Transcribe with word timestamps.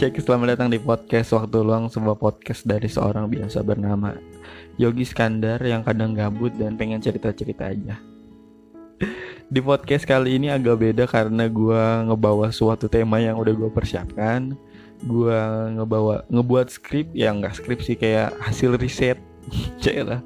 cek, 0.00 0.16
selamat 0.16 0.56
datang 0.56 0.72
di 0.72 0.80
podcast 0.80 1.36
Waktu 1.36 1.60
Luang 1.60 1.92
Sebuah 1.92 2.16
podcast 2.16 2.64
dari 2.64 2.88
seorang 2.88 3.28
biasa 3.28 3.60
bernama 3.60 4.16
Yogi 4.80 5.04
Skandar 5.04 5.60
yang 5.60 5.84
kadang 5.84 6.16
gabut 6.16 6.56
dan 6.56 6.80
pengen 6.80 7.04
cerita-cerita 7.04 7.68
aja. 7.68 8.00
Di 9.52 9.60
podcast 9.60 10.08
kali 10.08 10.40
ini 10.40 10.48
agak 10.48 10.80
beda 10.80 11.04
karena 11.04 11.52
gue 11.52 11.84
ngebawa 12.08 12.48
suatu 12.48 12.88
tema 12.88 13.20
yang 13.20 13.36
udah 13.36 13.52
gue 13.52 13.68
persiapkan. 13.68 14.56
Gue 15.04 15.36
ngebawa, 15.76 16.24
ngebuat 16.32 16.72
skrip, 16.72 17.12
ya 17.12 17.36
nggak 17.36 17.60
skrip 17.60 17.84
sih 17.84 17.92
kayak 17.92 18.32
hasil 18.40 18.80
riset. 18.80 19.20
Cek 19.84 20.00
lah. 20.00 20.24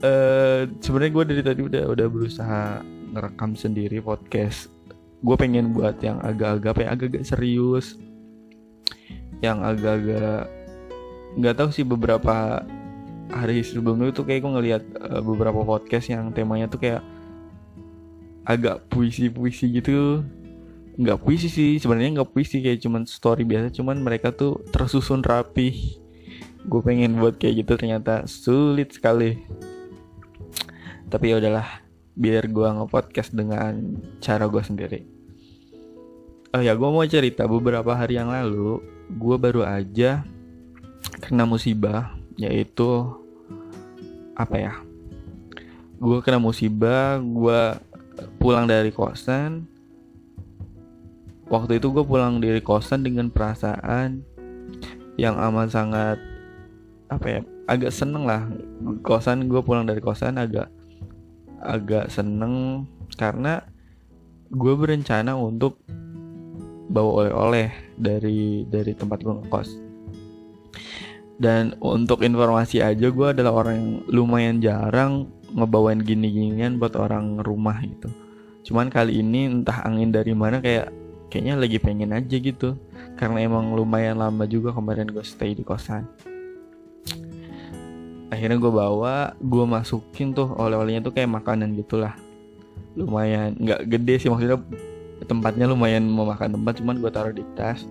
Uh, 0.00 0.64
sebenarnya 0.80 1.12
gue 1.12 1.24
dari 1.28 1.42
tadi 1.44 1.60
udah 1.60 1.92
udah 1.92 2.06
berusaha 2.08 2.80
ngerekam 3.12 3.52
sendiri 3.52 4.00
podcast 4.00 4.71
gue 5.22 5.36
pengen 5.38 5.70
buat 5.70 6.02
yang 6.02 6.18
agak-agak 6.18 6.82
ya 6.82 6.88
agak-agak 6.98 7.22
serius 7.22 7.94
yang 9.38 9.62
agak-agak 9.62 10.50
nggak 11.38 11.54
tahu 11.56 11.68
sih 11.70 11.86
beberapa 11.86 12.62
hari 13.32 13.64
sebelumnya 13.64 14.12
itu 14.12 14.22
kayak 14.22 14.44
gue 14.44 14.52
ngeliat 14.52 14.82
uh, 15.00 15.22
beberapa 15.24 15.64
podcast 15.64 16.10
yang 16.12 16.30
temanya 16.34 16.68
tuh 16.68 16.82
kayak 16.82 17.02
agak 18.44 18.86
puisi-puisi 18.92 19.72
gitu. 19.72 20.22
Nggak 20.98 21.24
puisi 21.24 21.48
sih 21.48 21.80
sebenarnya 21.80 22.20
nggak 22.20 22.30
puisi 22.36 22.60
kayak 22.60 22.84
cuman 22.84 23.08
story 23.08 23.48
biasa 23.48 23.72
cuman 23.72 24.04
mereka 24.04 24.30
tuh 24.34 24.60
tersusun 24.70 25.24
rapi. 25.24 25.98
Gue 26.68 26.80
pengen 26.84 27.16
buat 27.18 27.40
kayak 27.40 27.64
gitu 27.64 27.72
ternyata 27.80 28.28
sulit 28.28 28.92
sekali. 28.92 29.40
Tapi 31.08 31.24
ya 31.32 31.40
udahlah 31.40 31.82
biar 32.12 32.44
gue 32.44 32.68
nge-podcast 32.68 33.32
dengan 33.32 33.96
cara 34.20 34.44
gue 34.44 34.60
sendiri 34.60 35.11
oh 36.52 36.60
ya 36.60 36.76
gue 36.76 36.88
mau 36.88 37.04
cerita 37.08 37.48
beberapa 37.48 37.96
hari 37.96 38.20
yang 38.20 38.28
lalu 38.28 38.84
gue 39.08 39.36
baru 39.40 39.64
aja 39.64 40.24
kena 41.24 41.48
musibah 41.48 42.12
yaitu 42.36 43.08
apa 44.36 44.56
ya? 44.56 44.74
Gue 46.02 46.18
kena 46.24 46.42
musibah 46.42 47.20
gue 47.20 47.62
pulang 48.36 48.66
dari 48.66 48.90
kosan. 48.90 49.68
Waktu 51.48 51.78
itu 51.78 51.92
gue 51.92 52.04
pulang 52.04 52.40
dari 52.40 52.64
kosan 52.64 53.04
dengan 53.04 53.28
perasaan 53.28 54.24
yang 55.20 55.36
amat 55.36 55.68
sangat 55.68 56.18
apa 57.12 57.26
ya 57.28 57.40
agak 57.68 57.92
seneng 57.92 58.24
lah. 58.24 58.48
Kosan 59.04 59.46
gue 59.46 59.60
pulang 59.60 59.84
dari 59.84 60.00
kosan 60.00 60.40
agak 60.40 60.72
agak 61.62 62.10
seneng 62.10 62.88
karena 63.14 63.62
gue 64.50 64.74
berencana 64.74 65.38
untuk 65.38 65.78
bawa 66.92 67.24
oleh-oleh 67.24 67.72
dari 67.96 68.68
dari 68.68 68.92
tempat 68.92 69.24
gue 69.24 69.32
ngekos. 69.32 69.68
Dan 71.40 71.74
untuk 71.80 72.22
informasi 72.22 72.84
aja 72.84 73.08
gue 73.08 73.28
adalah 73.32 73.64
orang 73.64 73.74
yang 73.74 73.90
lumayan 74.12 74.56
jarang 74.60 75.32
ngebawain 75.56 76.04
gini-ginian 76.04 76.76
buat 76.76 76.94
orang 76.94 77.40
rumah 77.40 77.80
gitu. 77.82 78.12
Cuman 78.68 78.92
kali 78.92 79.18
ini 79.24 79.48
entah 79.48 79.82
angin 79.82 80.12
dari 80.14 80.36
mana 80.36 80.62
kayak 80.62 80.92
kayaknya 81.32 81.58
lagi 81.58 81.80
pengen 81.80 82.14
aja 82.14 82.36
gitu. 82.36 82.78
Karena 83.16 83.42
emang 83.42 83.72
lumayan 83.72 84.20
lama 84.20 84.44
juga 84.46 84.70
kemarin 84.76 85.08
gue 85.10 85.24
stay 85.24 85.56
di 85.56 85.64
kosan. 85.64 86.06
Akhirnya 88.30 88.56
gue 88.60 88.72
bawa 88.72 89.34
gue 89.40 89.64
masukin 89.66 90.36
tuh 90.36 90.52
oleh-olehnya 90.56 91.02
tuh 91.02 91.16
kayak 91.16 91.32
makanan 91.32 91.74
gitulah. 91.74 92.14
Lumayan 92.94 93.56
nggak 93.56 93.88
gede 93.88 94.14
sih 94.22 94.28
maksudnya 94.28 94.60
tempatnya 95.26 95.70
lumayan 95.70 96.06
memakan 96.06 96.58
tempat 96.58 96.82
cuman 96.82 96.96
gue 96.98 97.10
taruh 97.12 97.34
di 97.34 97.44
tas. 97.54 97.84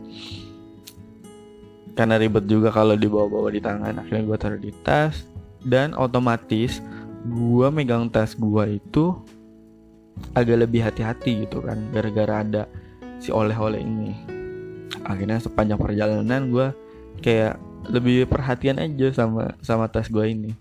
Karena 1.92 2.16
ribet 2.16 2.48
juga 2.48 2.72
kalau 2.72 2.96
dibawa-bawa 2.96 3.52
di 3.52 3.60
tangan 3.60 4.00
akhirnya 4.00 4.24
gue 4.24 4.38
taruh 4.38 4.62
di 4.62 4.72
tas. 4.82 5.28
Dan 5.62 5.94
otomatis 5.94 6.82
gue 7.28 7.68
megang 7.70 8.10
tas 8.10 8.34
gue 8.34 8.82
itu 8.82 9.14
agak 10.34 10.66
lebih 10.68 10.82
hati-hati 10.82 11.46
gitu 11.46 11.62
kan 11.62 11.78
gara-gara 11.94 12.42
ada 12.42 12.64
si 13.22 13.30
oleh-oleh 13.30 13.82
ini. 13.84 14.12
Akhirnya 15.06 15.38
sepanjang 15.38 15.78
perjalanan 15.78 16.50
gue 16.50 16.68
kayak 17.22 17.62
lebih 17.90 18.30
perhatian 18.30 18.78
aja 18.82 19.10
sama 19.14 19.54
sama 19.62 19.90
tas 19.90 20.10
gue 20.10 20.26
ini 20.26 20.54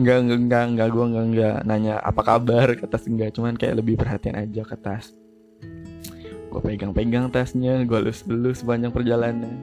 nggak 0.00 0.18
nggak 0.48 0.64
nggak 0.76 0.88
gue 0.88 1.04
nggak 1.12 1.26
nggak 1.36 1.56
nanya 1.68 2.00
apa 2.00 2.20
kabar 2.24 2.72
ke 2.72 2.88
tas 2.88 3.04
enggak 3.04 3.36
cuman 3.36 3.52
kayak 3.60 3.84
lebih 3.84 4.00
perhatian 4.00 4.36
aja 4.36 4.64
ke 4.64 4.76
tas. 4.80 5.12
Gue 6.50 6.60
pegang-pegang 6.64 7.28
tasnya 7.28 7.84
gue 7.84 8.00
lus-lus 8.00 8.64
sepanjang 8.64 8.90
perjalanan. 8.90 9.54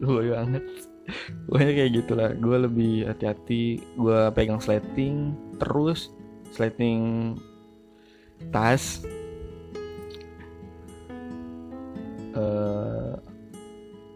Lucu 0.00 0.32
banget. 0.32 0.64
Pokoknya 1.46 1.72
kayak 1.78 1.90
gitulah. 2.02 2.30
Gue 2.34 2.56
lebih 2.66 2.92
hati-hati 3.06 3.78
gue 3.94 4.20
pegang 4.34 4.58
sleting 4.58 5.36
terus 5.60 6.10
sleting 6.50 7.36
tas. 8.50 9.04
Uh, 12.36 13.16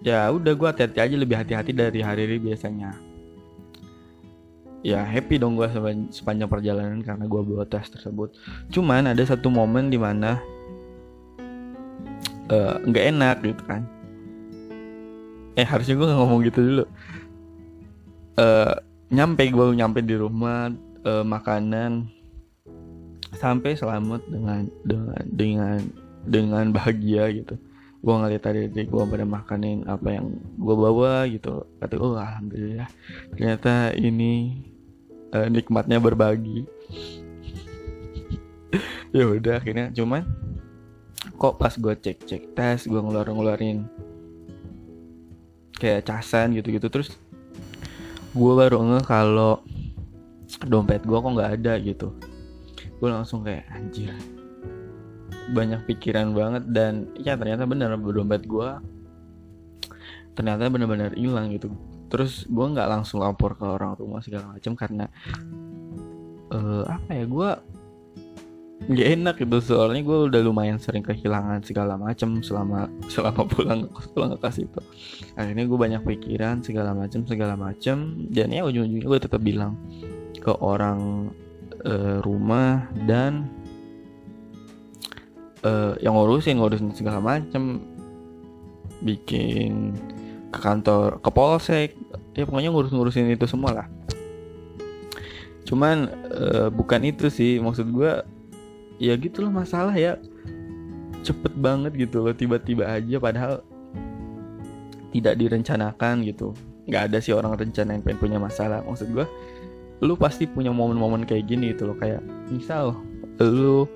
ya 0.05 0.29
udah 0.29 0.53
gue 0.53 0.69
hati-hati 0.69 0.99
aja 1.01 1.17
lebih 1.17 1.37
hati-hati 1.41 1.73
dari 1.73 2.01
hari 2.05 2.29
ini 2.29 2.37
biasanya 2.53 3.10
ya 4.81 5.05
happy 5.05 5.37
dong 5.37 5.61
gue 5.61 5.69
sepanjang 6.09 6.49
perjalanan 6.49 7.05
karena 7.05 7.25
gue 7.29 7.41
bawa 7.45 7.65
tes 7.69 7.89
tersebut. 7.93 8.33
Cuman 8.73 9.13
ada 9.13 9.23
satu 9.25 9.53
momen 9.53 9.93
di 9.93 10.01
mana 10.01 10.41
eh, 12.49 12.75
nggak 12.85 13.05
uh, 13.05 13.11
enak 13.13 13.37
gitu 13.45 13.63
kan. 13.69 13.83
Eh 15.59 15.67
harusnya 15.67 15.97
gue 15.97 16.07
nggak 16.09 16.21
ngomong 16.21 16.41
gitu 16.49 16.61
dulu. 16.65 16.85
Uh, 18.41 18.73
nyampe 19.13 19.45
gue 19.53 19.65
nyampe 19.77 20.01
di 20.01 20.17
rumah 20.17 20.73
uh, 21.05 21.25
makanan 21.27 22.09
sampai 23.37 23.77
selamat 23.77 24.25
dengan 24.33 24.65
dengan 24.87 25.23
dengan 25.29 25.79
dengan 26.25 26.65
bahagia 26.73 27.29
gitu. 27.37 27.61
Gue 28.01 28.15
ngeliat 28.17 28.41
tadi 28.41 28.65
adik 28.65 28.89
gue 28.89 29.05
pada 29.05 29.29
makanin 29.29 29.85
apa 29.85 30.09
yang 30.09 30.41
gue 30.57 30.77
bawa 30.77 31.29
gitu. 31.29 31.69
Kata 31.77 32.01
oh 32.01 32.17
alhamdulillah. 32.17 32.89
Ternyata 33.37 33.93
ini 33.93 34.57
uh, 35.35 35.49
nikmatnya 35.49 35.99
berbagi. 36.03 36.67
Ya 39.11 39.27
udah 39.27 39.59
akhirnya 39.59 39.91
cuman 39.91 40.23
kok 41.35 41.59
pas 41.59 41.75
gue 41.75 41.95
cek 41.99 42.31
cek 42.31 42.55
tes 42.55 42.87
gue 42.87 42.95
ngeluarin 42.95 43.35
ngeluarin 43.35 43.79
kayak 45.75 46.07
casan 46.07 46.55
gitu 46.55 46.79
gitu 46.79 46.87
terus 46.87 47.19
gue 48.31 48.53
baru 48.55 48.79
nge 48.79 49.01
kalau 49.11 49.67
dompet 50.63 51.03
gue 51.03 51.19
kok 51.19 51.35
nggak 51.35 51.53
ada 51.59 51.73
gitu. 51.83 52.15
Gue 53.03 53.09
langsung 53.11 53.43
kayak 53.43 53.67
anjir 53.75 54.15
banyak 55.51 55.83
pikiran 55.91 56.31
banget. 56.31 56.63
Dan 56.71 57.11
ya 57.19 57.35
ternyata 57.35 57.67
bener 57.67 57.99
dompet 57.99 58.47
gue 58.47 58.69
ternyata 60.35 60.71
bener-bener 60.71 61.13
hilang 61.15 61.53
gitu. 61.53 61.71
Terus 62.11 62.47
gue 62.47 62.67
nggak 62.75 62.89
langsung 62.91 63.23
lapor 63.23 63.55
ke 63.55 63.67
orang 63.67 63.95
rumah 63.95 64.19
segala 64.25 64.57
macam 64.57 64.73
karena 64.75 65.07
uh, 66.51 66.85
apa 66.87 67.11
ya 67.15 67.25
gue 67.27 67.51
nggak 68.91 69.09
enak 69.21 69.35
gitu. 69.39 69.57
Soalnya 69.61 70.03
gue 70.03 70.19
udah 70.33 70.41
lumayan 70.43 70.81
sering 70.81 71.05
kehilangan 71.05 71.63
segala 71.63 71.95
macam 72.01 72.41
selama 72.41 72.91
selama 73.13 73.47
pulang 73.47 73.87
pulang 74.17 74.31
ke 74.35 74.39
kas 74.43 74.59
itu. 74.59 74.81
Akhirnya 75.39 75.65
gue 75.69 75.79
banyak 75.79 76.03
pikiran 76.03 76.65
segala 76.65 76.97
macam 76.97 77.23
segala 77.29 77.55
macam 77.55 78.27
dan 78.33 78.49
ya 78.51 78.67
ujung-ujungnya 78.67 79.07
gue 79.07 79.21
tetap 79.21 79.41
bilang 79.45 79.79
ke 80.41 80.51
orang 80.59 81.31
uh, 81.85 82.19
rumah 82.25 82.89
dan 83.05 83.47
uh, 85.65 85.95
yang 86.01 86.17
ngurusin 86.17 86.59
ngurusin 86.59 86.93
segala 86.97 87.21
macem 87.21 87.85
bikin 89.01 89.97
ke 90.53 90.59
kantor 90.59 91.19
ke 91.21 91.31
polsek. 91.33 91.91
Ya 92.37 92.47
pokoknya 92.47 92.71
ngurus-ngurusin 92.71 93.33
itu 93.33 93.45
semua 93.51 93.73
lah 93.75 93.87
cuman 95.71 96.11
uh, 96.35 96.69
bukan 96.75 97.07
itu 97.07 97.31
sih. 97.31 97.63
Maksud 97.63 97.95
gue 97.95 98.13
ya 98.99 99.15
gitu 99.15 99.47
loh 99.47 99.55
masalah 99.55 99.95
ya. 99.95 100.19
Cepet 101.23 101.55
banget 101.55 101.95
gitu 101.95 102.27
loh 102.27 102.35
tiba-tiba 102.35 102.91
aja 102.91 103.23
padahal 103.23 103.63
tidak 105.15 105.39
direncanakan 105.39 106.27
gitu. 106.27 106.51
Nggak 106.91 107.03
ada 107.07 107.19
sih 107.23 107.31
orang 107.31 107.55
rencana 107.55 107.95
yang 107.95 108.03
pengen 108.03 108.19
punya 108.19 108.39
masalah. 108.43 108.83
Maksud 108.83 109.15
gue 109.15 109.27
lu 110.03 110.19
pasti 110.19 110.51
punya 110.51 110.75
momen-momen 110.75 111.23
kayak 111.23 111.47
gini 111.47 111.71
gitu 111.71 111.95
loh. 111.95 111.97
Kayak 112.03 112.27
misal 112.51 112.99
lu 113.39 113.87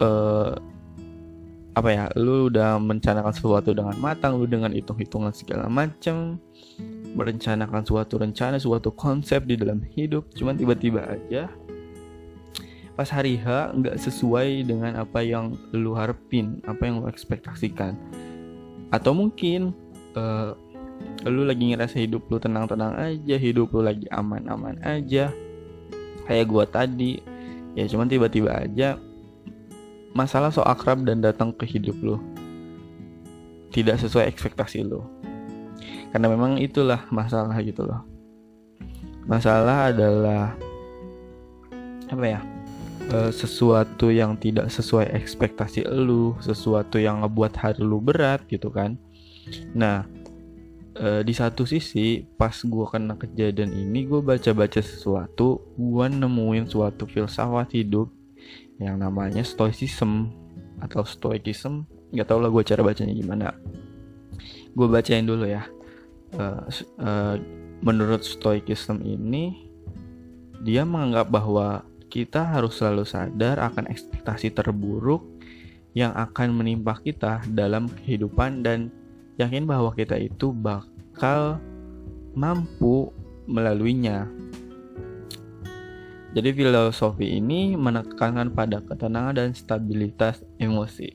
uh, 0.00 0.56
apa 1.74 1.88
ya 1.90 2.04
lu 2.14 2.48
udah 2.50 2.78
merencanakan 2.78 3.34
sesuatu 3.34 3.74
dengan 3.74 3.98
matang 3.98 4.38
lu 4.38 4.46
dengan 4.46 4.70
hitung-hitungan 4.70 5.34
segala 5.34 5.66
macam 5.66 6.38
merencanakan 7.14 7.82
suatu 7.82 8.18
rencana 8.18 8.58
suatu 8.58 8.94
konsep 8.94 9.42
di 9.46 9.58
dalam 9.58 9.82
hidup 9.94 10.30
cuman 10.34 10.54
tiba-tiba 10.54 11.02
aja 11.02 11.50
pas 12.94 13.10
hari 13.10 13.34
H 13.42 13.74
nggak 13.74 13.98
sesuai 13.98 14.70
dengan 14.70 15.02
apa 15.02 15.18
yang 15.18 15.58
lu 15.74 15.98
harapin 15.98 16.62
apa 16.62 16.86
yang 16.86 17.02
lu 17.02 17.10
ekspektasikan. 17.10 17.98
Atau 18.94 19.18
mungkin 19.18 19.74
uh, 20.14 20.54
lu 21.26 21.42
lagi 21.42 21.74
ngerasa 21.74 21.98
hidup 21.98 22.30
lu 22.30 22.38
tenang-tenang 22.38 22.94
aja 22.94 23.34
hidup 23.34 23.74
lu 23.74 23.82
lagi 23.82 24.06
aman-aman 24.14 24.78
aja 24.86 25.34
kayak 26.30 26.46
gua 26.46 26.64
tadi 26.70 27.18
ya 27.74 27.90
cuman 27.90 28.06
tiba-tiba 28.06 28.54
aja 28.54 28.94
masalah 30.14 30.54
so 30.54 30.62
akrab 30.62 31.02
dan 31.02 31.20
datang 31.20 31.50
ke 31.50 31.66
hidup 31.66 31.98
lu. 32.00 32.16
Tidak 33.74 33.98
sesuai 33.98 34.30
ekspektasi 34.30 34.86
lu. 34.86 35.02
Karena 36.14 36.30
memang 36.30 36.62
itulah 36.62 37.04
masalah 37.10 37.58
gitu 37.58 37.82
loh. 37.82 38.06
Masalah 39.26 39.90
adalah 39.90 40.54
apa 42.06 42.24
ya 42.24 42.40
uh, 43.10 43.34
sesuatu 43.34 44.14
yang 44.14 44.38
tidak 44.38 44.70
sesuai 44.70 45.10
ekspektasi 45.10 45.84
lu, 45.90 46.38
sesuatu 46.38 47.02
yang 47.02 47.26
ngebuat 47.26 47.52
hari 47.58 47.82
lu 47.82 47.98
berat 47.98 48.46
gitu 48.46 48.70
kan. 48.70 48.94
Nah, 49.74 50.06
uh, 50.96 51.20
di 51.26 51.34
satu 51.34 51.66
sisi 51.66 52.24
pas 52.38 52.54
gue 52.54 52.86
kena 52.88 53.18
kejadian 53.18 53.74
ini 53.74 54.06
gue 54.06 54.22
baca-baca 54.22 54.80
sesuatu, 54.80 55.60
gue 55.74 56.06
nemuin 56.08 56.70
suatu 56.70 57.04
filsafat 57.10 57.74
hidup 57.74 58.08
yang 58.82 58.98
namanya 58.98 59.46
stoicism 59.46 60.30
atau 60.82 61.06
stoicism, 61.06 61.86
nggak 62.10 62.26
tau 62.26 62.42
lah 62.42 62.50
gue 62.50 62.62
cara 62.66 62.82
bacanya 62.82 63.14
gimana. 63.14 63.54
Gue 64.74 64.86
bacain 64.90 65.24
dulu 65.24 65.46
ya. 65.46 65.66
Uh, 66.34 66.66
uh, 66.98 67.38
menurut 67.84 68.26
stoicism 68.26 68.98
ini 69.06 69.70
dia 70.64 70.82
menganggap 70.82 71.30
bahwa 71.30 71.86
kita 72.08 72.42
harus 72.42 72.78
selalu 72.78 73.04
sadar 73.06 73.58
akan 73.60 73.90
ekspektasi 73.90 74.54
terburuk 74.54 75.22
yang 75.94 76.10
akan 76.14 76.54
menimpa 76.54 76.98
kita 76.98 77.42
dalam 77.54 77.86
kehidupan 77.86 78.66
dan 78.66 78.90
yakin 79.38 79.66
bahwa 79.66 79.94
kita 79.94 80.18
itu 80.18 80.50
bakal 80.50 81.58
mampu 82.34 83.10
melaluinya. 83.46 84.26
Jadi 86.34 86.50
filosofi 86.50 87.38
ini 87.38 87.78
menekankan 87.78 88.50
pada 88.50 88.82
ketenangan 88.82 89.38
dan 89.38 89.50
stabilitas 89.54 90.42
emosi. 90.58 91.14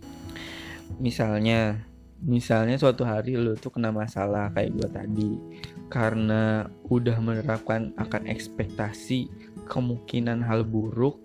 Misalnya, 1.04 1.84
misalnya 2.24 2.80
suatu 2.80 3.04
hari 3.04 3.36
lu 3.36 3.60
tuh 3.60 3.76
kena 3.76 3.92
masalah 3.92 4.48
kayak 4.56 4.80
gue 4.80 4.90
tadi 4.92 5.32
karena 5.92 6.72
udah 6.88 7.20
menerapkan 7.20 7.92
akan 8.00 8.32
ekspektasi 8.32 9.28
kemungkinan 9.68 10.44
hal 10.44 10.64
buruk 10.64 11.20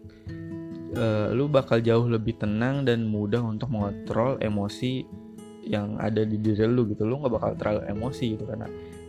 uh, 0.99 1.31
lu 1.35 1.51
bakal 1.51 1.83
jauh 1.83 2.07
lebih 2.07 2.39
tenang 2.39 2.87
dan 2.87 3.07
mudah 3.07 3.43
untuk 3.43 3.71
mengontrol 3.75 4.39
emosi 4.39 5.03
yang 5.65 5.99
ada 5.99 6.23
di 6.23 6.39
diri 6.39 6.69
lu 6.69 6.87
gitu 6.87 7.09
lu 7.09 7.19
nggak 7.25 7.35
bakal 7.35 7.53
terlalu 7.57 7.83
emosi 7.91 8.25
gitu 8.37 8.45
karena 8.47 8.69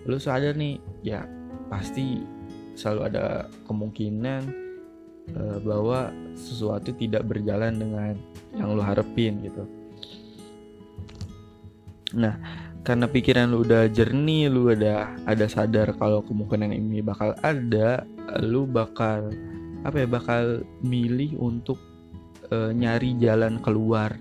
lu 0.09 0.17
sadar 0.17 0.55
nih 0.55 0.79
ya 1.03 1.27
pasti 1.69 2.23
selalu 2.73 3.01
ada 3.11 3.25
kemungkinan 3.67 4.64
uh, 5.33 5.57
bahwa 5.63 6.13
sesuatu 6.37 6.93
tidak 6.93 7.25
berjalan 7.25 7.73
dengan 7.79 8.13
yang 8.53 8.75
lu 8.75 8.83
harapin 8.83 9.41
gitu. 9.41 9.63
Nah 12.13 12.37
karena 12.85 13.09
pikiran 13.09 13.49
lu 13.49 13.65
udah 13.65 13.89
jernih 13.89 14.45
lu 14.45 14.69
udah 14.69 15.17
ada 15.25 15.49
sadar 15.49 15.89
kalau 15.97 16.21
kemungkinan 16.21 16.69
ini 16.69 17.01
bakal 17.01 17.33
ada 17.41 18.05
lu 18.45 18.69
bakal 18.69 19.33
apa 19.81 20.05
ya 20.05 20.07
bakal 20.09 20.61
milih 20.85 21.33
untuk 21.41 21.81
uh, 22.53 22.69
nyari 22.69 23.17
jalan 23.17 23.57
keluar. 23.63 24.13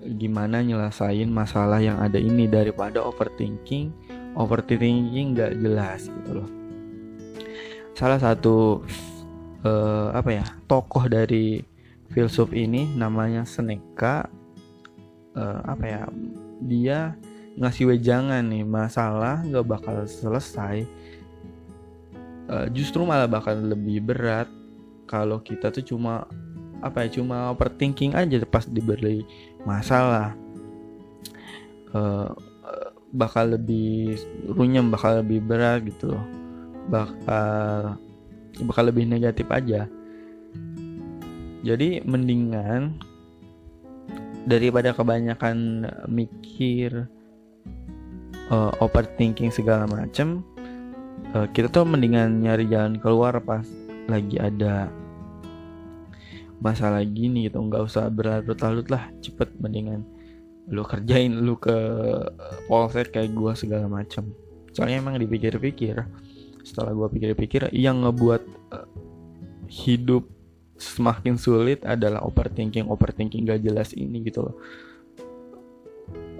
Gimana 0.00 0.64
nyelesain 0.64 1.28
masalah 1.28 1.76
yang 1.84 2.00
ada 2.00 2.16
ini 2.16 2.48
daripada 2.48 3.04
overthinking 3.04 3.92
overthinking 4.38 5.34
nggak 5.34 5.58
jelas 5.58 6.08
gitu 6.08 6.40
loh. 6.40 6.48
Salah 7.96 8.16
satu 8.16 8.80
uh, 9.64 10.08
apa 10.14 10.30
ya 10.40 10.44
tokoh 10.66 11.06
dari 11.08 11.64
filsuf 12.10 12.50
ini 12.52 12.90
namanya 12.96 13.46
Seneca. 13.46 14.26
Uh, 15.30 15.62
apa 15.62 15.84
ya 15.86 16.02
dia 16.66 17.14
ngasih 17.54 17.94
wejangan 17.94 18.42
nih 18.42 18.66
masalah 18.66 19.42
nggak 19.46 19.66
bakal 19.66 19.96
selesai. 20.04 20.84
Uh, 22.50 22.66
justru 22.74 23.06
malah 23.06 23.30
bakal 23.30 23.54
lebih 23.54 24.02
berat 24.02 24.50
kalau 25.06 25.38
kita 25.38 25.70
tuh 25.70 25.86
cuma 25.86 26.26
apa 26.82 27.06
ya 27.06 27.20
cuma 27.20 27.52
overthinking 27.54 28.16
aja 28.16 28.42
pas 28.42 28.66
diberi 28.66 29.22
masalah. 29.62 30.34
Uh, 31.90 32.30
bakal 33.10 33.58
lebih 33.58 34.18
runyam 34.46 34.90
bakal 34.90 35.22
lebih 35.22 35.42
berat 35.42 35.82
gitu 35.86 36.14
loh. 36.14 36.26
Bakal 36.90 37.98
bakal 38.64 38.88
lebih 38.88 39.08
negatif 39.08 39.46
aja. 39.50 39.86
Jadi 41.60 42.00
mendingan 42.04 42.96
daripada 44.48 44.96
kebanyakan 44.96 45.84
mikir 46.08 47.04
uh, 48.48 48.72
overthinking 48.80 49.52
segala 49.52 49.84
macem 49.84 50.40
uh, 51.36 51.46
kita 51.52 51.68
tuh 51.68 51.84
mendingan 51.84 52.40
nyari 52.40 52.64
jalan 52.66 52.96
keluar 52.98 53.36
pas 53.44 53.64
lagi 54.08 54.40
ada 54.40 54.90
masalah 56.60 57.04
gini 57.04 57.48
gitu. 57.48 57.60
Nggak 57.60 57.82
usah 57.88 58.08
berlarut-larut 58.12 58.88
lah 58.90 59.08
cepet 59.24 59.48
mendingan 59.60 60.04
lu 60.70 60.86
kerjain 60.86 61.34
lu 61.34 61.58
ke 61.58 61.74
polsek 62.70 63.10
kayak 63.10 63.34
gua 63.34 63.58
segala 63.58 63.90
macem. 63.90 64.30
Soalnya 64.70 65.02
emang 65.02 65.18
dipikir-pikir 65.18 65.98
setelah 66.62 66.92
gua 66.92 67.08
pikir-pikir 67.08 67.72
yang 67.74 68.04
ngebuat 68.04 68.42
uh, 68.74 68.88
hidup 69.70 70.26
semakin 70.80 71.36
sulit 71.36 71.84
adalah 71.84 72.24
overthinking 72.24 72.88
overthinking 72.88 73.44
gak 73.44 73.60
jelas 73.60 73.92
ini 73.92 74.24
gitu 74.24 74.48
loh. 74.48 74.56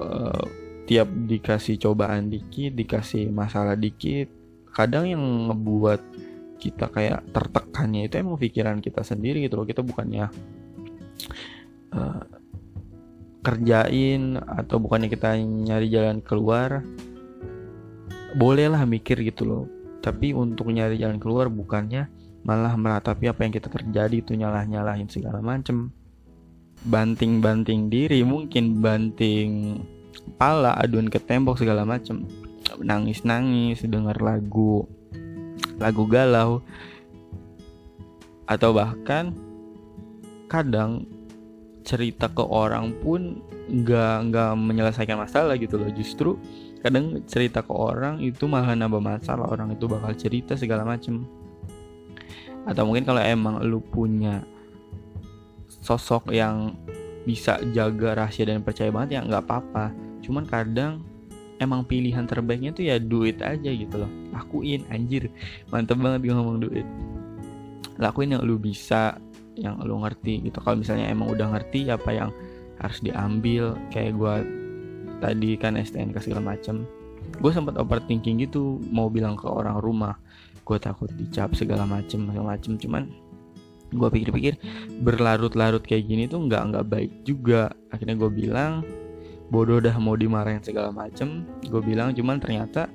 Uh, 0.01 0.45
tiap 0.89 1.07
dikasih 1.07 1.77
cobaan 1.77 2.33
dikit 2.33 2.73
dikasih 2.75 3.29
masalah 3.31 3.77
dikit 3.77 4.33
kadang 4.73 5.07
yang 5.07 5.21
ngebuat 5.21 6.01
kita 6.57 6.89
kayak 6.91 7.21
tertekannya 7.31 8.09
itu 8.09 8.19
emang 8.19 8.41
pikiran 8.41 8.81
kita 8.81 9.05
sendiri 9.05 9.45
gitu 9.45 9.61
loh. 9.61 9.69
Kita 9.69 9.85
bukannya 9.85 10.25
uh, 11.95 12.25
kerjain 13.41 14.37
atau 14.37 14.77
bukannya 14.81 15.09
kita 15.09 15.37
nyari 15.41 15.89
jalan 15.89 16.21
keluar 16.21 16.85
bolehlah 18.37 18.85
mikir 18.85 19.21
gitu 19.27 19.43
loh 19.49 19.65
tapi 20.01 20.33
untuk 20.33 20.73
nyari 20.73 20.97
jalan 20.97 21.21
keluar 21.21 21.53
bukannya 21.53 22.09
malah 22.41 22.73
meratapi 22.73 23.29
apa 23.29 23.45
yang 23.45 23.53
kita 23.53 23.69
terjadi 23.69 24.17
itu 24.17 24.33
nyalah 24.33 24.65
nyalahin 24.65 25.09
segala 25.13 25.45
macem. 25.45 25.93
Banting 26.81 27.45
banting 27.45 27.93
diri 27.93 28.25
mungkin 28.25 28.81
banting 28.81 29.85
pala 30.41 30.73
aduan 30.81 31.13
ke 31.13 31.21
tembok 31.21 31.61
segala 31.61 31.85
macem. 31.85 32.25
Nangis 32.81 33.29
nangis 33.29 33.85
dengar 33.85 34.17
lagu 34.25 34.89
lagu 35.77 36.09
galau. 36.09 36.65
Atau 38.49 38.73
bahkan 38.73 39.37
kadang 40.49 41.05
cerita 41.85 42.27
ke 42.33 42.43
orang 42.43 42.97
pun 43.05 43.45
nggak 43.71 44.17
nggak 44.31 44.51
menyelesaikan 44.59 45.17
masalah 45.17 45.55
gitu 45.57 45.79
loh. 45.79 45.89
Justru 45.95 46.37
kadang 46.83 47.23
cerita 47.25 47.63
ke 47.63 47.71
orang 47.71 48.19
itu 48.19 48.51
malah 48.51 48.75
nambah 48.75 48.99
masalah 48.99 49.47
orang 49.47 49.73
itu 49.73 49.87
bakal 49.87 50.11
cerita 50.19 50.59
segala 50.59 50.83
macem. 50.83 51.23
Atau 52.67 52.85
mungkin 52.85 53.07
kalau 53.07 53.23
emang 53.23 53.63
lu 53.65 53.81
punya 53.81 54.43
sosok 55.81 56.35
yang 56.35 56.77
bisa 57.25 57.61
jaga 57.73 58.17
rahasia 58.17 58.49
dan 58.49 58.61
percaya 58.61 58.91
banget 58.91 59.17
ya 59.17 59.21
nggak 59.25 59.45
apa-apa. 59.47 59.95
Cuman 60.21 60.45
kadang 60.45 61.01
emang 61.61 61.85
pilihan 61.85 62.25
terbaiknya 62.25 62.73
tuh 62.73 62.85
ya 62.89 62.97
duit 62.97 63.39
aja 63.41 63.71
gitu 63.71 63.97
loh. 64.01 64.11
Lakuin 64.33 64.85
anjir. 64.89 65.29
Mantep 65.69 66.01
banget 66.01 66.21
gue 66.27 66.35
ngomong 66.35 66.59
duit. 66.61 66.87
Lakuin 68.01 68.33
yang 68.33 68.43
lu 68.45 68.57
bisa 68.57 69.21
yang 69.61 69.77
lu 69.85 70.01
ngerti 70.01 70.49
gitu. 70.49 70.59
Kalau 70.65 70.81
misalnya 70.81 71.13
emang 71.13 71.29
udah 71.29 71.53
ngerti 71.53 71.93
apa 71.93 72.11
yang 72.13 72.31
harus 72.81 72.99
diambil. 73.05 73.77
Kayak 73.93 74.13
gue 74.17 74.35
tadi 75.21 75.51
kan 75.61 75.77
STNK 75.77 76.17
segala 76.25 76.57
macem. 76.57 76.89
Gue 77.39 77.53
sempat 77.53 77.77
overthinking 77.77 78.43
gitu 78.43 78.81
mau 78.91 79.13
bilang 79.13 79.37
ke 79.37 79.47
orang 79.47 79.79
rumah. 79.79 80.17
Gue 80.65 80.81
takut 80.81 81.13
dicap 81.15 81.53
segala 81.55 81.85
macem 81.85 82.27
segala 82.27 82.57
macem. 82.57 82.81
Cuman 82.81 83.13
gue 83.91 84.09
pikir-pikir 84.09 84.55
berlarut-larut 85.03 85.83
kayak 85.83 86.07
gini 86.07 86.31
tuh 86.31 86.43
nggak 86.49 86.63
nggak 86.75 86.87
baik 86.89 87.13
juga. 87.23 87.71
Akhirnya 87.93 88.17
gue 88.17 88.31
bilang 88.33 88.83
bodoh 89.51 89.83
dah 89.83 89.95
mau 90.01 90.17
dimarahin 90.17 90.65
segala 90.65 90.91
macem. 90.91 91.45
Gue 91.69 91.85
bilang 91.85 92.17
cuman 92.17 92.41
ternyata 92.41 92.89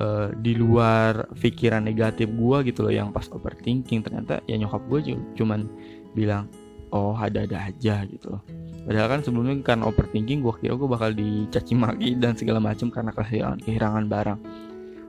uh, 0.00 0.28
di 0.36 0.56
luar 0.56 1.28
pikiran 1.36 1.84
negatif 1.84 2.28
gue 2.28 2.58
gitu 2.68 2.84
loh 2.84 2.92
yang 2.92 3.10
pas 3.12 3.28
overthinking 3.32 4.04
ternyata 4.04 4.40
ya 4.44 4.56
nyokap 4.60 4.82
gue 4.88 5.16
cuman 5.36 5.68
bilang 6.12 6.48
oh 6.90 7.14
ada-ada 7.16 7.70
aja 7.70 8.06
gitu. 8.06 8.36
Loh 8.36 8.42
padahal 8.86 9.18
kan 9.18 9.20
sebelumnya 9.26 9.58
kan 9.66 9.82
overthinking 9.82 10.46
gue 10.46 10.54
kira 10.62 10.78
gue 10.78 10.86
bakal 10.86 11.10
dicaci 11.10 11.74
maki 11.74 12.14
dan 12.22 12.38
segala 12.38 12.62
macam 12.62 12.86
karena 12.90 13.10
kehilangan 13.10 13.58
kehilangan 13.62 14.04
barang. 14.06 14.40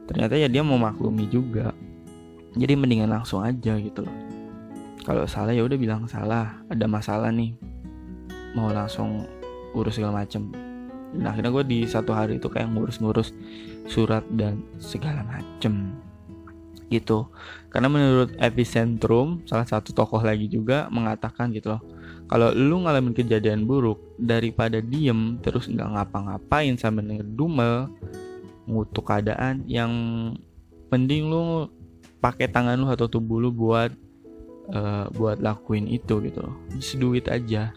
Ternyata 0.08 0.34
ya 0.40 0.48
dia 0.50 0.64
mau 0.66 0.80
maklumi 0.80 1.30
juga. 1.30 1.76
Jadi 2.58 2.74
mendingan 2.74 3.14
langsung 3.14 3.46
aja 3.46 3.78
gitu 3.78 4.02
loh. 4.02 4.16
Kalau 5.06 5.30
salah 5.30 5.54
ya 5.54 5.62
udah 5.62 5.78
bilang 5.78 6.10
salah 6.10 6.58
ada 6.68 6.86
masalah 6.90 7.30
nih. 7.30 7.54
Mau 8.58 8.74
langsung 8.74 9.30
urus 9.78 10.02
segala 10.02 10.26
macem 10.26 10.50
nah 11.16 11.32
akhirnya 11.32 11.52
gue 11.56 11.64
di 11.64 11.80
satu 11.88 12.12
hari 12.12 12.36
itu 12.36 12.52
kayak 12.52 12.68
ngurus-ngurus 12.76 13.32
surat 13.88 14.28
dan 14.36 14.60
segala 14.76 15.24
macem 15.24 15.96
gitu. 16.88 17.28
Karena 17.68 17.92
menurut 17.92 18.34
epicentrum 18.40 19.44
salah 19.46 19.68
satu 19.68 19.92
tokoh 19.94 20.24
lagi 20.24 20.48
juga 20.50 20.88
mengatakan 20.90 21.52
gitu 21.52 21.76
loh 21.76 21.82
kalau 22.28 22.52
lu 22.52 22.84
ngalamin 22.84 23.16
kejadian 23.16 23.64
buruk 23.64 24.04
daripada 24.20 24.84
diem 24.84 25.40
terus 25.40 25.72
nggak 25.72 25.96
ngapa-ngapain 25.96 26.76
sambil 26.76 27.08
ngedumel 27.08 27.88
ngutuk 28.68 29.08
keadaan 29.08 29.64
yang 29.64 29.92
mending 30.92 31.32
lu 31.32 31.72
pakai 32.20 32.52
tangan 32.52 32.76
lu 32.76 32.92
atau 32.92 33.08
tubuh 33.08 33.40
lu 33.40 33.56
buat 33.56 33.96
uh, 34.76 35.08
buat 35.16 35.40
lakuin 35.40 35.88
itu 35.88 36.20
gitu 36.20 36.44
loh. 36.44 36.56
Just 36.76 37.00
aja 37.32 37.72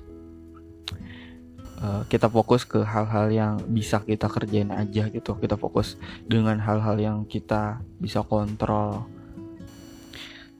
uh, 1.80 2.02
kita 2.06 2.28
fokus 2.28 2.68
ke 2.68 2.84
hal-hal 2.84 3.26
yang 3.32 3.54
bisa 3.72 4.00
kita 4.04 4.28
kerjain 4.28 4.70
aja 4.70 5.08
gitu. 5.08 5.36
Kita 5.36 5.56
fokus 5.56 5.96
dengan 6.28 6.60
hal-hal 6.60 6.96
yang 7.00 7.18
kita 7.24 7.80
bisa 7.98 8.22
kontrol. 8.24 9.08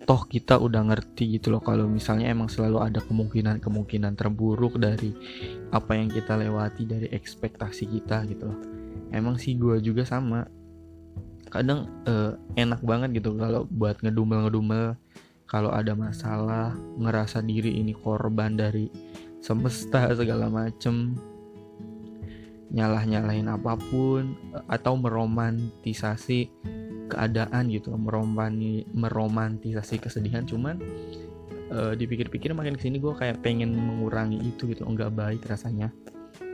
Toh 0.08 0.26
kita 0.26 0.58
udah 0.58 0.82
ngerti 0.90 1.38
gitu 1.38 1.54
loh 1.54 1.62
kalau 1.62 1.86
misalnya 1.86 2.32
emang 2.32 2.50
selalu 2.50 2.82
ada 2.82 2.98
kemungkinan-kemungkinan 3.04 4.18
terburuk 4.18 4.80
dari 4.80 5.14
apa 5.70 5.94
yang 5.94 6.10
kita 6.10 6.34
lewati 6.34 6.82
dari 6.88 7.06
ekspektasi 7.12 7.86
kita 7.86 8.26
gitu 8.26 8.50
loh. 8.50 8.58
Emang 9.14 9.38
sih 9.38 9.54
gue 9.54 9.78
juga 9.78 10.02
sama. 10.02 10.48
Kadang 11.50 11.86
uh, 12.06 12.34
enak 12.58 12.82
banget 12.82 13.22
gitu 13.22 13.38
kalau 13.38 13.68
buat 13.70 14.02
ngedumel-ngedumel. 14.02 14.98
Kalau 15.50 15.74
ada 15.74 15.98
masalah 15.98 16.78
ngerasa 16.94 17.42
diri 17.42 17.82
ini 17.82 17.90
korban 17.90 18.54
dari 18.54 18.86
semesta 19.40 20.12
segala 20.12 20.46
macem. 20.52 21.16
Nyalah-nyalahin 22.70 23.50
apa 23.50 23.74
pun 23.74 24.38
atau 24.70 24.94
meromantisasi 24.94 26.46
keadaan 27.10 27.66
gitu 27.66 27.90
meromani 27.98 28.86
meromantisasi 28.94 29.98
kesedihan. 29.98 30.46
Cuman 30.46 30.78
uh, 31.74 31.98
dipikir-pikir 31.98 32.54
makin 32.54 32.78
ke 32.78 32.86
sini 32.86 33.02
gue 33.02 33.10
kayak 33.10 33.42
pengen 33.42 33.74
mengurangi 33.74 34.38
itu 34.38 34.70
gitu 34.70 34.86
nggak 34.86 35.10
baik 35.10 35.42
rasanya. 35.50 35.90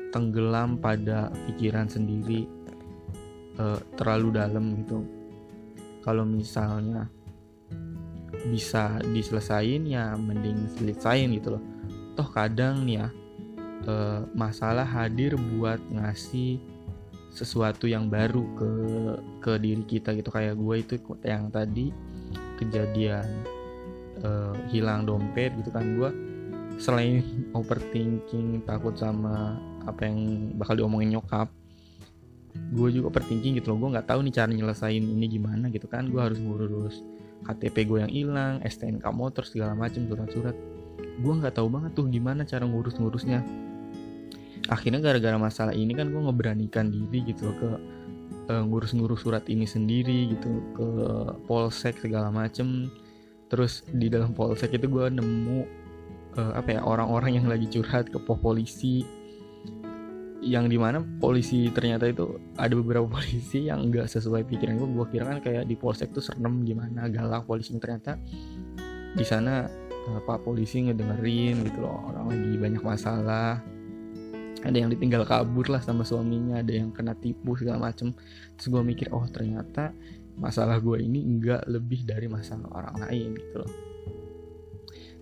Tenggelam 0.08 0.80
pada 0.80 1.28
pikiran 1.44 1.92
sendiri 1.92 2.48
uh, 3.60 3.76
terlalu 4.00 4.40
dalam 4.40 4.72
gitu. 4.80 5.04
Kalau 6.00 6.24
misalnya 6.24 7.12
bisa 8.46 9.02
diselesain 9.10 9.84
ya 9.84 10.14
mending 10.14 10.70
selesain 10.78 11.28
gitu 11.34 11.58
loh 11.58 11.75
toh 12.16 12.28
kadang 12.32 12.88
nih 12.88 13.04
ya 13.04 13.08
uh, 13.84 14.20
masalah 14.32 14.88
hadir 14.88 15.36
buat 15.36 15.78
ngasih 15.92 16.58
sesuatu 17.36 17.84
yang 17.84 18.08
baru 18.08 18.42
ke 18.56 18.70
ke 19.44 19.52
diri 19.60 19.84
kita 19.84 20.16
gitu. 20.16 20.32
Kayak 20.32 20.56
gue 20.56 20.74
itu 20.80 20.94
yang 21.22 21.52
tadi 21.52 21.92
kejadian 22.56 23.28
uh, 24.24 24.56
hilang 24.72 25.04
dompet 25.04 25.52
gitu 25.60 25.68
kan. 25.68 25.84
Gue 26.00 26.10
selain 26.80 27.20
overthinking 27.58 28.64
takut 28.64 28.96
sama 28.96 29.60
apa 29.84 30.08
yang 30.08 30.50
bakal 30.58 30.74
diomongin 30.74 31.20
nyokap 31.20 31.46
gue 32.56 32.88
juga 32.88 33.12
overthinking 33.12 33.60
gitu 33.60 33.76
loh. 33.76 33.84
Gue 33.84 33.90
nggak 33.92 34.08
tahu 34.08 34.24
nih 34.24 34.32
cara 34.32 34.48
nyelesain 34.48 35.04
ini 35.04 35.26
gimana 35.28 35.68
gitu 35.68 35.84
kan. 35.86 36.08
Gue 36.08 36.24
harus 36.24 36.40
ngurus 36.40 37.04
KTP 37.44 37.84
gue 37.84 37.98
yang 38.00 38.12
hilang 38.12 38.54
STNK 38.64 39.04
motor 39.12 39.44
segala 39.44 39.76
macam 39.76 40.08
surat-surat 40.08 40.56
gue 40.96 41.32
nggak 41.32 41.56
tahu 41.56 41.68
banget 41.72 41.96
tuh 41.96 42.06
gimana 42.08 42.44
cara 42.44 42.64
ngurus-ngurusnya. 42.68 43.40
Akhirnya 44.66 44.98
gara-gara 44.98 45.38
masalah 45.38 45.72
ini 45.72 45.94
kan 45.94 46.10
gue 46.10 46.20
ngeberanikan 46.20 46.90
diri 46.90 47.22
gitu 47.30 47.54
ke 47.56 47.70
uh, 48.50 48.62
ngurus-ngurus 48.66 49.22
surat 49.22 49.44
ini 49.46 49.64
sendiri 49.64 50.34
gitu 50.36 50.50
ke 50.74 50.88
polsek 51.46 52.02
segala 52.02 52.28
macem. 52.28 52.90
Terus 53.46 53.86
di 53.86 54.10
dalam 54.10 54.34
polsek 54.34 54.74
itu 54.74 54.90
gue 54.90 55.06
nemu 55.06 55.58
uh, 56.36 56.52
apa 56.58 56.76
ya 56.76 56.80
orang-orang 56.82 57.38
yang 57.38 57.46
lagi 57.46 57.70
curhat 57.70 58.10
ke 58.10 58.18
polisi. 58.18 59.06
Yang 60.46 60.76
di 60.76 60.78
mana 60.78 61.02
polisi 61.02 61.72
ternyata 61.72 62.06
itu 62.06 62.38
ada 62.60 62.74
beberapa 62.76 63.08
polisi 63.18 63.66
yang 63.70 63.88
enggak 63.88 64.10
sesuai 64.10 64.44
pikiran 64.44 64.76
gue 64.76 64.88
gue 64.90 65.06
kira 65.14 65.24
kan 65.32 65.38
kayak 65.40 65.64
di 65.64 65.78
polsek 65.78 66.12
tuh 66.12 66.22
serem 66.22 66.62
gimana 66.66 67.08
galak 67.08 67.48
polisi 67.48 67.72
ternyata 67.80 68.20
di 69.16 69.24
sana 69.24 69.85
uh, 70.08 70.20
pak 70.22 70.46
polisi 70.46 70.86
ngedengerin 70.86 71.66
gitu 71.66 71.82
loh. 71.82 72.10
Orang 72.10 72.30
lagi 72.30 72.54
banyak 72.56 72.82
masalah. 72.82 73.60
Ada 74.66 74.82
yang 74.82 74.90
ditinggal 74.90 75.22
kabur 75.28 75.68
lah 75.70 75.82
sama 75.82 76.02
suaminya. 76.02 76.62
Ada 76.62 76.72
yang 76.82 76.90
kena 76.90 77.14
tipu 77.14 77.54
segala 77.58 77.90
macem. 77.90 78.14
Terus 78.56 78.66
gue 78.70 78.82
mikir 78.82 79.10
oh 79.14 79.26
ternyata 79.30 79.94
masalah 80.36 80.78
gue 80.82 81.00
ini 81.00 81.22
enggak 81.24 81.64
lebih 81.70 82.04
dari 82.04 82.26
masalah 82.28 82.66
orang 82.72 82.96
lain 83.06 83.30
gitu 83.36 83.56
loh. 83.62 83.72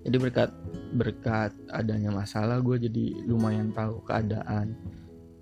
Jadi 0.05 0.17
berkat 0.21 0.51
berkat 0.93 1.53
adanya 1.73 2.13
masalah 2.13 2.61
gue 2.61 2.77
jadi 2.77 3.25
lumayan 3.25 3.73
tahu 3.73 4.05
keadaan 4.05 4.77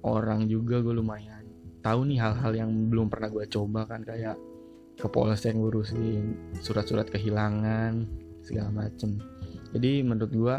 orang 0.07 0.47
juga. 0.47 0.79
Gue 0.83 0.95
lumayan 0.99 1.47
tahu 1.83 2.07
nih 2.07 2.19
hal-hal 2.23 2.53
yang 2.55 2.71
belum 2.91 3.11
pernah 3.11 3.31
gue 3.31 3.47
coba 3.51 3.87
kan. 3.87 4.07
Kayak 4.07 4.39
ke 4.93 5.09
polsek 5.09 5.57
ngurusin 5.57 6.37
surat-surat 6.63 7.09
kehilangan 7.09 8.07
segala 8.45 8.71
macem 8.71 9.32
jadi 9.73 10.05
menurut 10.05 10.33
gue 10.33 10.57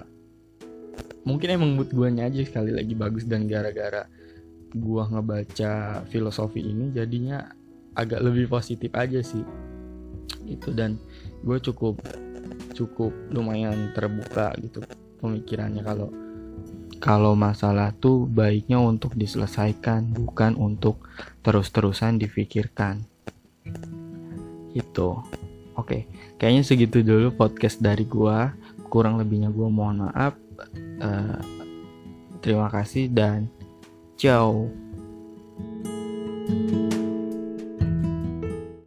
mungkin 1.24 1.48
emang 1.56 1.72
mood 1.80 1.90
guanya 1.96 2.28
aja 2.28 2.44
sekali 2.44 2.76
lagi 2.76 2.94
bagus 2.94 3.24
dan 3.24 3.48
gara-gara 3.48 4.08
gua 4.74 5.08
ngebaca 5.08 6.04
filosofi 6.10 6.66
ini 6.66 6.92
jadinya 6.92 7.46
agak 7.94 8.20
lebih 8.26 8.50
positif 8.50 8.90
aja 8.98 9.22
sih. 9.22 9.46
Gitu 10.44 10.76
dan 10.76 11.00
gue 11.46 11.58
cukup 11.62 12.02
cukup 12.74 13.14
lumayan 13.32 13.94
terbuka 13.94 14.52
gitu 14.60 14.84
pemikirannya 15.22 15.86
kalau 15.86 16.10
kalau 17.00 17.36
masalah 17.36 17.92
tuh 17.96 18.26
baiknya 18.28 18.80
untuk 18.80 19.14
diselesaikan 19.14 20.16
bukan 20.16 20.56
untuk 20.56 21.04
terus-terusan 21.44 22.16
difikirkan. 22.20 23.04
Gitu. 24.74 25.10
Oke 25.78 26.10
kayaknya 26.42 26.64
segitu 26.66 27.06
dulu 27.06 27.32
podcast 27.32 27.80
dari 27.80 28.04
gua 28.04 28.52
kurang 28.94 29.18
lebihnya 29.18 29.50
gue 29.50 29.66
mohon 29.66 30.06
maaf. 30.06 30.38
Uh, 31.02 31.42
terima 32.46 32.70
kasih 32.70 33.10
dan 33.10 33.50
ciao. 34.22 34.70
thank 36.44 36.72
you 36.76 36.83